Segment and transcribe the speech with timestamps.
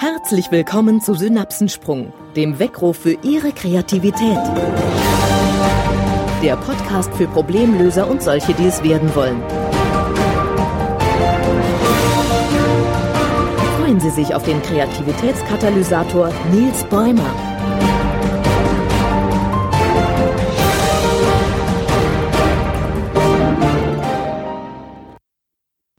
[0.00, 4.38] Herzlich willkommen zu Synapsensprung, dem Weckruf für Ihre Kreativität.
[6.42, 9.42] Der Podcast für Problemlöser und solche, die es werden wollen.
[13.76, 17.34] Freuen Sie sich auf den Kreativitätskatalysator Nils Bäumer.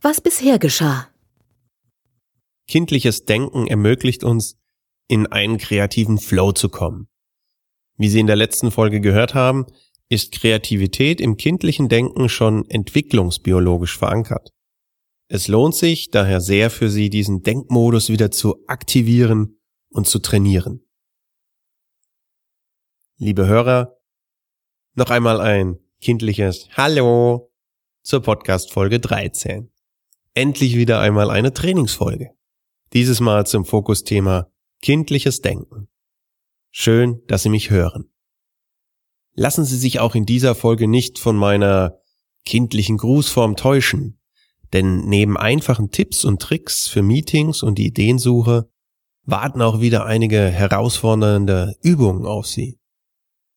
[0.00, 1.11] Was bisher geschah.
[2.72, 4.56] Kindliches Denken ermöglicht uns,
[5.06, 7.06] in einen kreativen Flow zu kommen.
[7.98, 9.66] Wie Sie in der letzten Folge gehört haben,
[10.08, 14.54] ist Kreativität im kindlichen Denken schon entwicklungsbiologisch verankert.
[15.28, 20.80] Es lohnt sich daher sehr für Sie, diesen Denkmodus wieder zu aktivieren und zu trainieren.
[23.18, 23.98] Liebe Hörer,
[24.94, 27.52] noch einmal ein kindliches Hallo
[28.02, 29.70] zur Podcast Folge 13.
[30.32, 32.34] Endlich wieder einmal eine Trainingsfolge.
[32.92, 34.48] Dieses Mal zum Fokusthema
[34.82, 35.88] kindliches Denken.
[36.70, 38.10] Schön, dass Sie mich hören.
[39.34, 41.98] Lassen Sie sich auch in dieser Folge nicht von meiner
[42.44, 44.20] kindlichen Grußform täuschen,
[44.74, 48.68] denn neben einfachen Tipps und Tricks für Meetings und die Ideensuche
[49.24, 52.78] warten auch wieder einige herausfordernde Übungen auf Sie.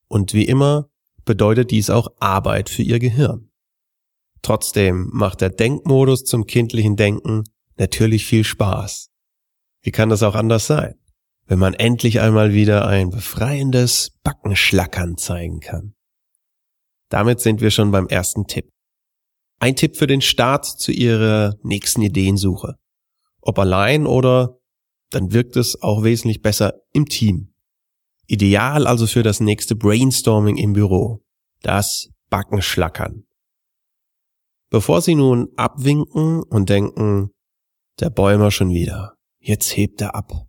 [0.07, 0.89] Und wie immer
[1.25, 3.49] bedeutet dies auch Arbeit für Ihr Gehirn.
[4.41, 7.43] Trotzdem macht der Denkmodus zum kindlichen Denken
[7.77, 9.11] natürlich viel Spaß.
[9.85, 10.95] Wie kann das auch anders sein,
[11.45, 15.93] wenn man endlich einmal wieder ein befreiendes Backenschlackern zeigen kann?
[17.09, 18.67] Damit sind wir schon beim ersten Tipp.
[19.59, 22.77] Ein Tipp für den Start zu Ihrer nächsten Ideensuche.
[23.41, 24.57] Ob allein oder
[25.11, 27.53] dann wirkt es auch wesentlich besser im Team.
[28.25, 31.23] Ideal also für das nächste Brainstorming im Büro.
[31.61, 33.27] Das Backenschlackern.
[34.71, 37.29] Bevor Sie nun abwinken und denken,
[37.99, 39.14] der Bäumer schon wieder.
[39.47, 40.47] Jetzt hebt er ab.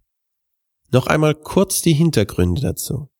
[0.90, 3.10] Noch einmal kurz die Hintergründe dazu.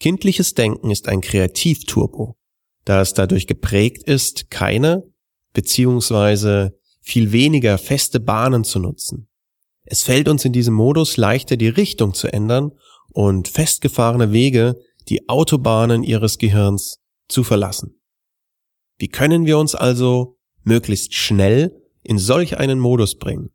[0.00, 2.36] Kindliches Denken ist ein Kreativturbo,
[2.84, 5.04] da es dadurch geprägt ist, keine
[5.52, 9.28] beziehungsweise viel weniger feste Bahnen zu nutzen.
[9.84, 12.72] Es fällt uns in diesem Modus leichter, die Richtung zu ändern
[13.12, 16.98] und festgefahrene Wege, die Autobahnen ihres Gehirns,
[17.28, 18.00] zu verlassen.
[18.96, 23.52] Wie können wir uns also möglichst schnell in solch einen Modus bringen?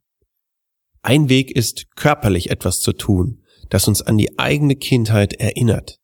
[1.03, 6.00] Ein Weg ist, körperlich etwas zu tun, das uns an die eigene Kindheit erinnert.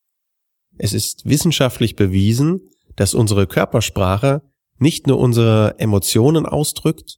[0.77, 4.41] Es ist wissenschaftlich bewiesen, dass unsere Körpersprache
[4.77, 7.17] nicht nur unsere Emotionen ausdrückt,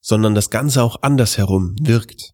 [0.00, 2.32] sondern das Ganze auch andersherum wirkt.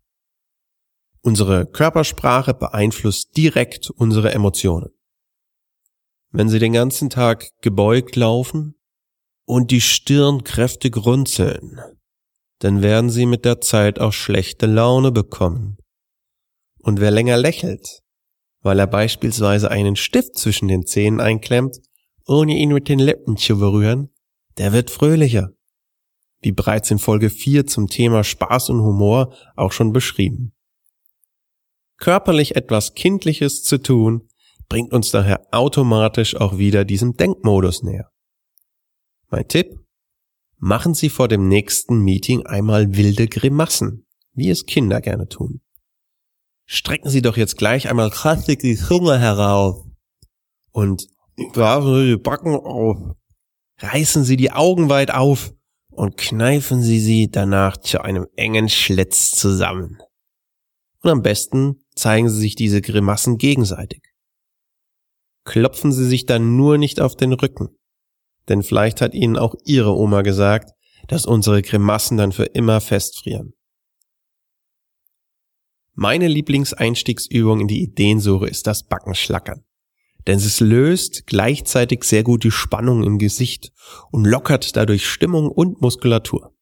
[1.23, 4.91] Unsere Körpersprache beeinflusst direkt unsere Emotionen.
[6.31, 8.75] Wenn Sie den ganzen Tag gebeugt laufen
[9.45, 11.81] und die Stirn kräftig runzeln,
[12.59, 15.77] dann werden sie mit der Zeit auch schlechte Laune bekommen.
[16.79, 18.01] Und wer länger lächelt,
[18.61, 21.79] weil er beispielsweise einen Stift zwischen den Zähnen einklemmt,
[22.27, 24.11] ohne ihn mit den Lippen zu berühren,
[24.57, 25.51] der wird fröhlicher.
[26.41, 30.53] Wie bereits in Folge 4 zum Thema Spaß und Humor auch schon beschrieben.
[31.97, 34.29] Körperlich etwas Kindliches zu tun,
[34.69, 38.11] bringt uns daher automatisch auch wieder diesem Denkmodus näher.
[39.31, 39.84] Mein Tipp?
[40.59, 45.61] Machen Sie vor dem nächsten Meeting einmal wilde Grimassen, wie es Kinder gerne tun.
[46.67, 49.85] Strecken Sie doch jetzt gleich einmal krassig die Zunge herauf
[50.71, 51.09] und
[51.53, 53.17] graben Sie die Backen auf.
[53.79, 55.53] Reißen Sie die Augen weit auf
[55.91, 59.99] und kneifen Sie sie danach zu einem engen Schlitz zusammen.
[61.03, 64.03] Und am besten zeigen Sie sich diese Grimassen gegenseitig.
[65.45, 67.77] Klopfen Sie sich dann nur nicht auf den Rücken.
[68.49, 70.71] Denn vielleicht hat Ihnen auch Ihre Oma gesagt,
[71.09, 73.55] dass unsere Grimassen dann für immer festfrieren.
[75.95, 79.65] Meine Lieblingseinstiegsübung in die Ideensuche ist das Backenschlackern.
[80.27, 83.73] Denn es löst gleichzeitig sehr gut die Spannung im Gesicht
[84.11, 86.55] und lockert dadurch Stimmung und Muskulatur.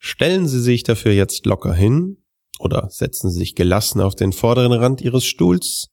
[0.00, 2.24] Stellen Sie sich dafür jetzt locker hin
[2.58, 5.88] oder setzen Sie sich gelassen auf den vorderen Rand Ihres Stuhls,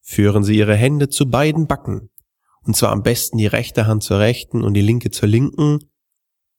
[0.00, 2.09] führen Sie Ihre Hände zu beiden Backen
[2.64, 5.78] und zwar am besten die rechte Hand zur rechten und die linke zur linken.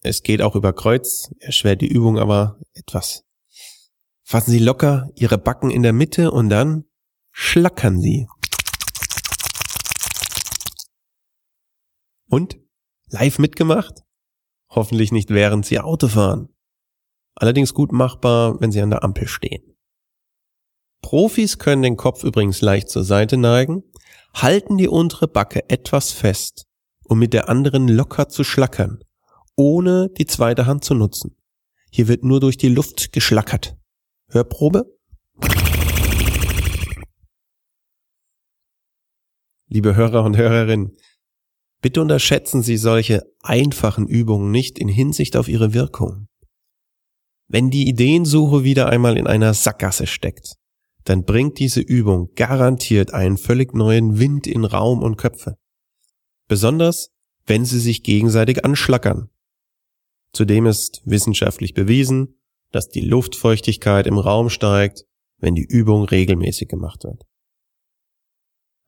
[0.01, 3.23] Es geht auch über Kreuz, erschwert die Übung aber etwas.
[4.23, 6.85] Fassen Sie locker Ihre Backen in der Mitte und dann
[7.31, 8.27] schlackern Sie.
[12.27, 12.57] Und?
[13.09, 14.03] Live mitgemacht?
[14.69, 16.47] Hoffentlich nicht während Sie Auto fahren.
[17.35, 19.75] Allerdings gut machbar, wenn Sie an der Ampel stehen.
[21.01, 23.83] Profis können den Kopf übrigens leicht zur Seite neigen
[24.33, 26.65] halten die untere Backe etwas fest,
[27.05, 28.99] um mit der anderen locker zu schlackern,
[29.55, 31.35] ohne die zweite Hand zu nutzen.
[31.91, 33.75] Hier wird nur durch die Luft geschlackert.
[34.29, 34.85] Hörprobe?
[39.67, 40.97] Liebe Hörer und Hörerinnen,
[41.81, 46.27] bitte unterschätzen Sie solche einfachen Übungen nicht in Hinsicht auf ihre Wirkung.
[47.47, 50.55] Wenn die Ideensuche wieder einmal in einer Sackgasse steckt,
[51.03, 55.57] dann bringt diese Übung garantiert einen völlig neuen Wind in Raum und Köpfe.
[56.47, 57.11] Besonders,
[57.45, 59.29] wenn sie sich gegenseitig anschlackern.
[60.33, 62.39] Zudem ist wissenschaftlich bewiesen,
[62.71, 65.05] dass die Luftfeuchtigkeit im Raum steigt,
[65.39, 67.23] wenn die Übung regelmäßig gemacht wird.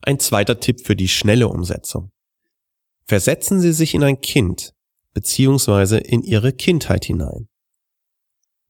[0.01, 2.11] Ein zweiter Tipp für die schnelle Umsetzung.
[3.05, 4.73] Versetzen Sie sich in ein Kind
[5.13, 7.47] beziehungsweise in Ihre Kindheit hinein.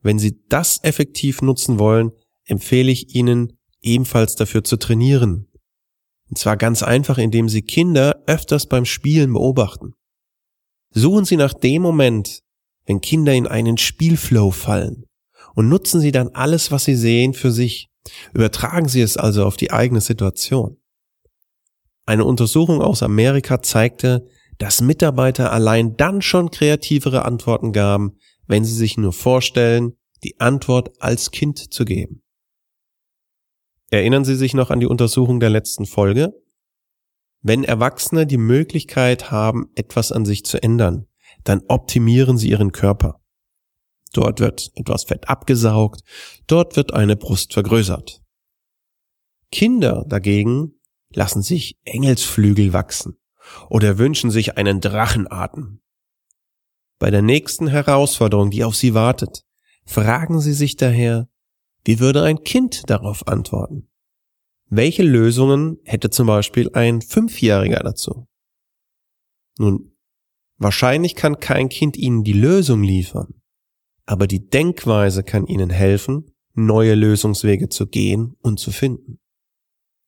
[0.02, 2.12] Wenn Sie das effektiv nutzen wollen,
[2.46, 5.48] empfehle ich Ihnen ebenfalls dafür zu trainieren.
[6.30, 9.94] Und zwar ganz einfach, indem Sie Kinder öfters beim Spielen beobachten.
[10.92, 12.42] Suchen Sie nach dem Moment,
[12.86, 15.06] wenn Kinder in einen Spielflow fallen
[15.56, 17.90] und nutzen Sie dann alles, was Sie sehen, für sich.
[18.34, 20.78] Übertragen Sie es also auf die eigene Situation.
[22.06, 28.76] Eine Untersuchung aus Amerika zeigte, dass Mitarbeiter allein dann schon kreativere Antworten gaben, wenn sie
[28.76, 29.94] sich nur vorstellen,
[30.24, 32.23] die Antwort als Kind zu geben.
[33.94, 36.34] Erinnern Sie sich noch an die Untersuchung der letzten Folge?
[37.44, 41.06] Wenn Erwachsene die Möglichkeit haben, etwas an sich zu ändern,
[41.44, 43.22] dann optimieren sie ihren Körper.
[44.12, 46.02] Dort wird etwas Fett abgesaugt,
[46.48, 48.24] dort wird eine Brust vergrößert.
[49.52, 50.80] Kinder dagegen
[51.14, 53.20] lassen sich Engelsflügel wachsen
[53.70, 55.84] oder wünschen sich einen Drachenatem.
[56.98, 59.46] Bei der nächsten Herausforderung, die auf sie wartet,
[59.86, 61.30] fragen sie sich daher,
[61.86, 63.90] wie würde ein Kind darauf antworten?
[64.70, 68.28] Welche Lösungen hätte zum Beispiel ein Fünfjähriger dazu?
[69.60, 69.96] Nun,
[70.58, 73.42] wahrscheinlich kann kein Kind ihnen die Lösung liefern,
[74.06, 79.20] aber die Denkweise kann ihnen helfen, neue Lösungswege zu gehen und zu finden.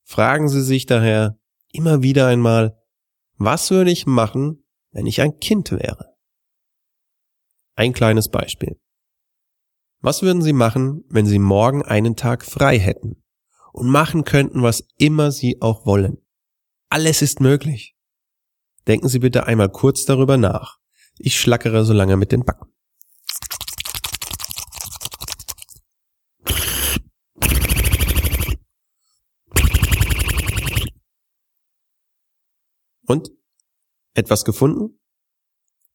[0.03, 1.39] Fragen Sie sich daher
[1.71, 2.79] immer wieder einmal,
[3.37, 6.15] was würde ich machen, wenn ich ein Kind wäre?
[7.75, 8.79] Ein kleines Beispiel.
[10.05, 13.23] Was würden Sie machen, wenn Sie morgen einen Tag frei hätten
[13.73, 16.19] und machen könnten, was immer Sie auch wollen?
[16.89, 17.97] Alles ist möglich.
[18.85, 20.77] Denken Sie bitte einmal kurz darüber nach.
[21.17, 22.71] Ich schlackere so lange mit den Backen.
[33.07, 33.31] Und?
[34.13, 34.99] Etwas gefunden?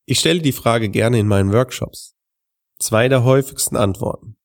[0.04, 2.16] Ich stelle die Frage gerne in meinen Workshops.
[2.80, 4.36] Zwei der häufigsten Antworten.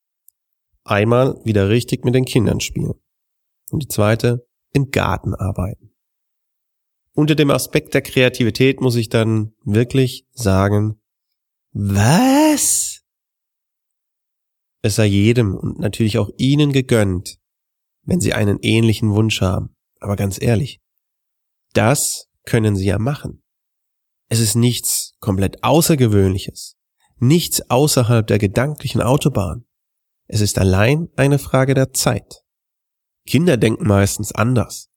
[0.84, 2.94] Einmal wieder richtig mit den Kindern spielen.
[3.72, 5.96] Und die zweite, im Garten arbeiten.
[7.14, 11.02] Unter dem Aspekt der Kreativität muss ich dann wirklich sagen,
[11.72, 13.02] was?
[14.82, 17.40] Es sei jedem und natürlich auch Ihnen gegönnt,
[18.04, 19.76] wenn Sie einen ähnlichen Wunsch haben.
[20.00, 20.82] Aber ganz ehrlich,
[21.74, 23.44] das können sie ja machen.
[24.30, 26.78] Es ist nichts komplett Außergewöhnliches,
[27.18, 29.66] nichts außerhalb der gedanklichen Autobahn.
[30.28, 32.44] Es ist allein eine Frage der Zeit.
[33.26, 34.90] Kinder denken meistens anders.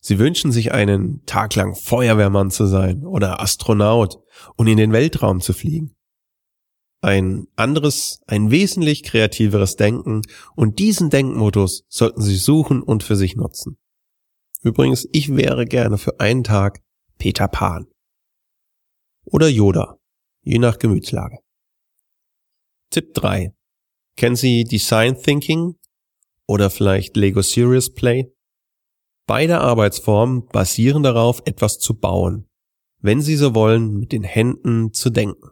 [0.00, 4.18] Sie wünschen sich einen Tag lang Feuerwehrmann zu sein oder Astronaut
[4.56, 5.94] und in den Weltraum zu fliegen.
[7.02, 10.22] Ein anderes, ein wesentlich kreativeres Denken
[10.54, 13.78] und diesen Denkmodus sollten Sie suchen und für sich nutzen.
[14.62, 16.80] Übrigens, ich wäre gerne für einen Tag
[17.18, 17.86] Peter Pan.
[19.24, 19.98] Oder Yoda,
[20.42, 21.38] je nach Gemütslage.
[22.90, 23.54] Tipp 3.
[24.16, 25.76] Kennen Sie Design Thinking
[26.48, 28.32] oder vielleicht Lego Serious Play?
[29.28, 32.48] Beide Arbeitsformen basieren darauf, etwas zu bauen,
[32.98, 35.50] wenn Sie so wollen, mit den Händen zu denken.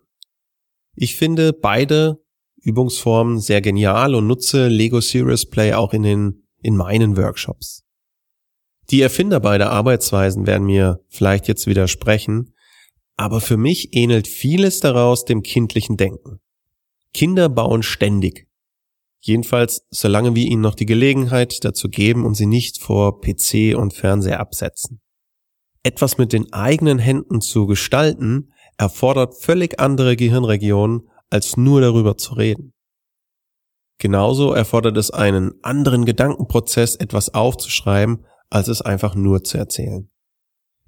[0.97, 2.21] Ich finde beide
[2.61, 7.85] Übungsformen sehr genial und nutze Lego Serious Play auch in den in meinen Workshops.
[8.91, 12.53] Die Erfinder beider Arbeitsweisen werden mir vielleicht jetzt widersprechen,
[13.17, 16.41] aber für mich ähnelt vieles daraus dem kindlichen Denken.
[17.13, 18.49] Kinder bauen ständig.
[19.21, 23.93] Jedenfalls, solange wir ihnen noch die Gelegenheit dazu geben und sie nicht vor PC und
[23.93, 25.01] Fernseher absetzen.
[25.83, 32.35] Etwas mit den eigenen Händen zu gestalten, erfordert völlig andere Gehirnregionen, als nur darüber zu
[32.35, 32.73] reden.
[33.99, 40.09] Genauso erfordert es einen anderen Gedankenprozess, etwas aufzuschreiben, als es einfach nur zu erzählen.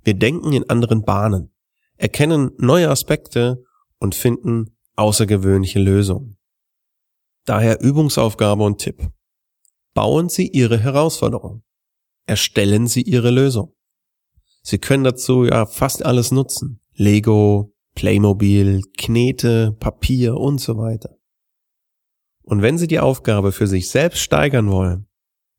[0.02, 1.50] Wir denken in anderen Bahnen,
[1.96, 3.64] erkennen neue Aspekte
[3.98, 6.36] und finden außergewöhnliche Lösungen.
[7.44, 9.10] Daher Übungsaufgabe und Tipp.
[9.94, 11.62] Bauen Sie Ihre Herausforderung.
[12.26, 13.74] Erstellen Sie Ihre Lösung.
[14.62, 16.80] Sie können dazu ja fast alles nutzen.
[16.94, 21.16] Lego, Playmobil, Knete, Papier und so weiter.
[22.42, 25.06] Und wenn Sie die Aufgabe für sich selbst steigern wollen,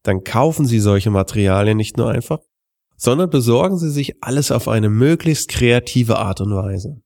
[0.03, 2.39] dann kaufen Sie solche Materialien nicht nur einfach,
[2.97, 7.01] sondern besorgen Sie sich alles auf eine möglichst kreative Art und Weise.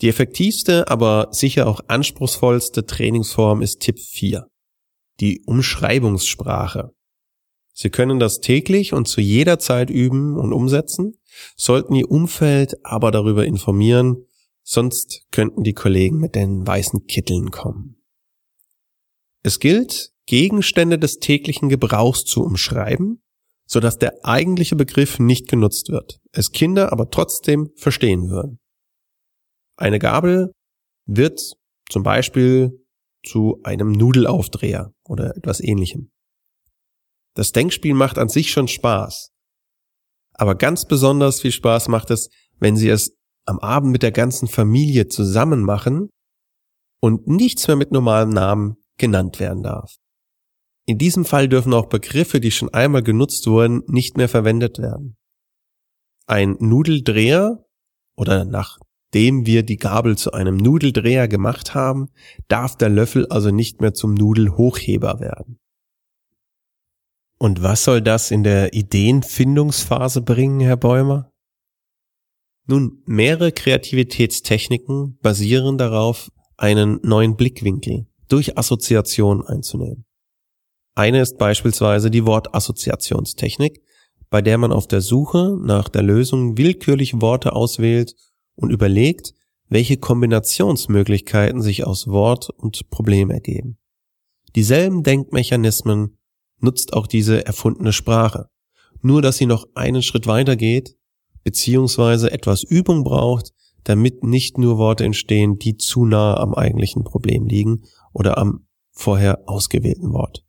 [0.00, 4.46] Die effektivste, aber sicher auch anspruchsvollste Trainingsform ist Tipp 4.
[5.20, 6.94] Die Umschreibungssprache.
[7.80, 11.14] Sie können das täglich und zu jeder Zeit üben und umsetzen,
[11.56, 14.26] sollten Ihr Umfeld aber darüber informieren,
[14.62, 17.96] sonst könnten die Kollegen mit den weißen Kitteln kommen.
[19.42, 23.22] Es gilt, Gegenstände des täglichen Gebrauchs zu umschreiben,
[23.64, 28.60] sodass der eigentliche Begriff nicht genutzt wird, es Kinder aber trotzdem verstehen würden.
[29.78, 30.52] Eine Gabel
[31.06, 31.54] wird
[31.88, 32.84] zum Beispiel
[33.24, 36.10] zu einem Nudelaufdreher oder etwas ähnlichem.
[37.34, 39.30] Das Denkspiel macht an sich schon Spaß.
[40.34, 44.48] Aber ganz besonders viel Spaß macht es, wenn Sie es am Abend mit der ganzen
[44.48, 46.08] Familie zusammen machen
[47.00, 49.96] und nichts mehr mit normalem Namen genannt werden darf.
[50.86, 55.16] In diesem Fall dürfen auch Begriffe, die schon einmal genutzt wurden, nicht mehr verwendet werden.
[56.26, 57.64] Ein Nudeldreher
[58.16, 62.08] oder nachdem wir die Gabel zu einem Nudeldreher gemacht haben,
[62.48, 65.59] darf der Löffel also nicht mehr zum Nudelhochheber werden.
[67.42, 71.32] Und was soll das in der Ideenfindungsphase bringen, Herr Bäumer?
[72.66, 80.04] Nun, mehrere Kreativitätstechniken basieren darauf, einen neuen Blickwinkel durch Assoziation einzunehmen.
[80.94, 83.80] Eine ist beispielsweise die Wortassoziationstechnik,
[84.28, 88.14] bei der man auf der Suche nach der Lösung willkürlich Worte auswählt
[88.54, 89.32] und überlegt,
[89.70, 93.78] welche Kombinationsmöglichkeiten sich aus Wort und Problem ergeben.
[94.54, 96.19] Dieselben Denkmechanismen
[96.62, 98.48] nutzt auch diese erfundene Sprache.
[99.02, 100.96] Nur dass sie noch einen Schritt weiter geht,
[101.42, 103.52] beziehungsweise etwas Übung braucht,
[103.84, 109.48] damit nicht nur Worte entstehen, die zu nah am eigentlichen Problem liegen oder am vorher
[109.48, 110.44] ausgewählten Wort.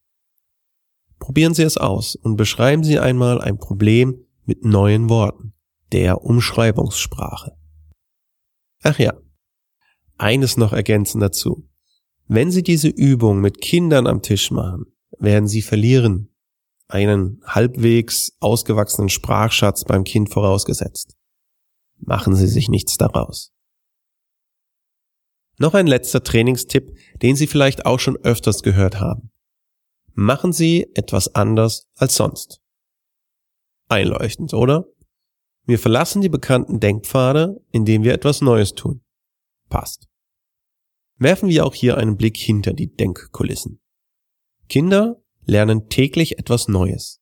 [1.19, 5.53] Probieren Sie es aus und beschreiben Sie einmal ein Problem mit neuen Worten,
[5.91, 7.55] der Umschreibungssprache.
[8.83, 9.13] Ach ja,
[10.17, 11.67] eines noch ergänzend dazu.
[12.27, 14.85] Wenn Sie diese Übung mit Kindern am Tisch machen,
[15.21, 16.35] werden sie verlieren,
[16.87, 21.15] einen halbwegs ausgewachsenen Sprachschatz beim Kind vorausgesetzt.
[21.97, 23.53] Machen Sie sich nichts daraus.
[25.57, 29.31] Noch ein letzter Trainingstipp, den Sie vielleicht auch schon öfters gehört haben.
[30.13, 32.61] Machen Sie etwas anders als sonst.
[33.87, 34.85] Einleuchtend, oder?
[35.65, 39.03] Wir verlassen die bekannten Denkpfade, indem wir etwas Neues tun.
[39.69, 40.07] Passt.
[41.17, 43.80] Werfen wir auch hier einen Blick hinter die Denkkulissen.
[44.71, 47.19] Kinder lernen täglich etwas Neues.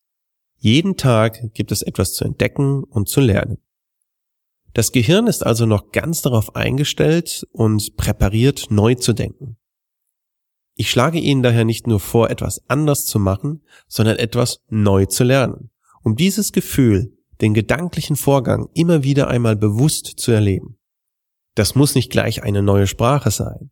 [0.57, 3.57] Jeden Tag gibt es etwas zu entdecken und zu lernen.
[4.75, 9.57] Das Gehirn ist also noch ganz darauf eingestellt und präpariert, neu zu denken.
[10.75, 15.23] Ich schlage Ihnen daher nicht nur vor, etwas anders zu machen, sondern etwas neu zu
[15.23, 15.71] lernen,
[16.03, 20.77] um dieses Gefühl, den gedanklichen Vorgang immer wieder einmal bewusst zu erleben.
[21.55, 23.71] Das muss nicht gleich eine neue Sprache sein.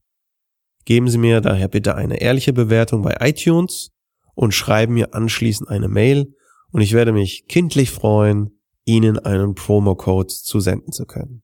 [0.84, 3.92] Geben Sie mir daher bitte eine ehrliche Bewertung bei iTunes
[4.34, 6.34] und schreiben mir anschließend eine Mail
[6.72, 11.42] und ich werde mich kindlich freuen, Ihnen einen Promo-Code zusenden zu können.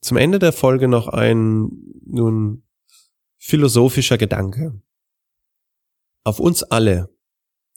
[0.00, 1.70] Zum Ende der Folge noch ein
[2.04, 2.64] nun
[3.44, 4.80] philosophischer Gedanke.
[6.22, 7.08] Auf uns alle,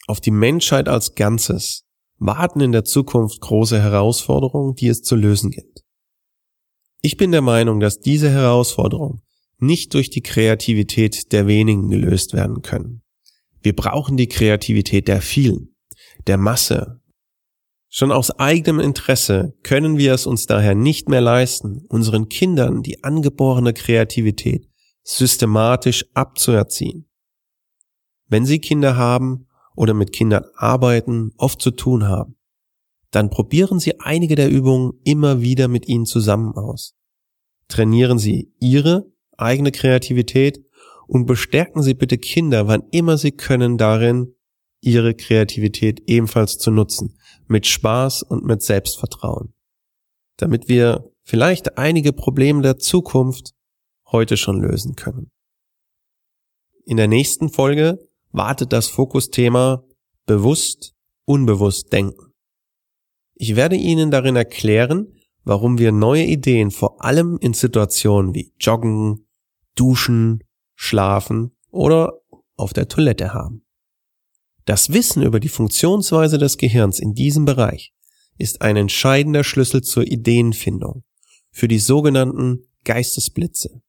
[0.05, 1.85] auf die Menschheit als Ganzes,
[2.17, 5.83] warten in der Zukunft große Herausforderungen, die es zu lösen gilt.
[7.01, 9.23] Ich bin der Meinung, dass diese Herausforderungen
[9.57, 13.01] nicht durch die Kreativität der wenigen gelöst werden können.
[13.63, 15.75] Wir brauchen die Kreativität der vielen,
[16.27, 17.01] der Masse.
[17.89, 23.03] Schon aus eigenem Interesse können wir es uns daher nicht mehr leisten, unseren Kindern die
[23.03, 24.69] angeborene Kreativität
[25.05, 27.07] systematisch abzuerziehen.
[28.27, 32.35] Wenn Sie Kinder haben oder mit Kindern arbeiten, oft zu tun haben,
[33.11, 36.95] dann probieren Sie einige der Übungen immer wieder mit ihnen zusammen aus.
[37.67, 39.05] Trainieren Sie Ihre
[39.37, 40.65] eigene Kreativität
[41.07, 44.33] und bestärken Sie bitte Kinder, wann immer Sie können, darin,
[44.81, 49.53] ihre Kreativität ebenfalls zu nutzen, mit Spaß und mit Selbstvertrauen,
[50.37, 53.54] damit wir vielleicht einige Probleme der Zukunft
[54.15, 55.29] heute schon lösen können.
[56.85, 57.99] In der nächsten Folge
[58.31, 59.83] wartet das Fokusthema
[60.25, 60.93] bewusst,
[61.25, 62.31] unbewusst denken.
[63.35, 69.27] Ich werde Ihnen darin erklären, warum wir neue Ideen vor allem in Situationen wie Joggen,
[69.75, 70.39] Duschen,
[70.75, 72.13] Schlafen oder
[72.55, 73.65] auf der Toilette haben.
[74.63, 77.93] Das Wissen über die Funktionsweise des Gehirns in diesem Bereich
[78.37, 81.03] ist ein entscheidender Schlüssel zur Ideenfindung
[81.51, 83.81] für die sogenannten Geistesblitze.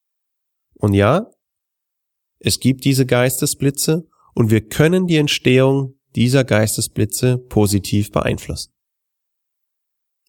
[0.78, 1.30] Und ja,
[2.38, 8.72] es gibt diese Geistesblitze und wir können die Entstehung dieser Geistesblitze positiv beeinflussen.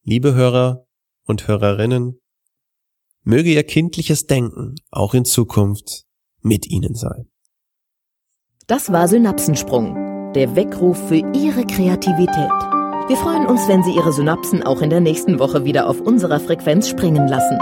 [0.03, 0.86] Liebe Hörer
[1.25, 2.19] und Hörerinnen,
[3.23, 6.05] möge Ihr kindliches Denken auch in Zukunft
[6.41, 7.29] mit Ihnen sein.
[8.67, 12.51] Das war Synapsensprung, der Weckruf für Ihre Kreativität.
[13.07, 16.39] Wir freuen uns, wenn Sie Ihre Synapsen auch in der nächsten Woche wieder auf unserer
[16.39, 17.57] Frequenz springen lassen.